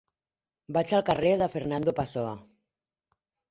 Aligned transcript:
Vaig 0.77 0.93
al 0.99 1.03
carrer 1.09 1.35
de 1.43 1.49
Fernando 1.57 1.95
Pessoa. 2.01 2.35